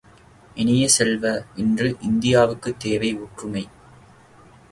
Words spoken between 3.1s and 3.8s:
ஒற்றுமை!